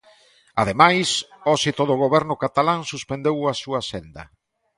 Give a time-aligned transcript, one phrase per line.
[0.61, 1.07] Ademais,
[1.49, 4.23] hoxe todo o Goberno catalán suspendeu a súa axenda.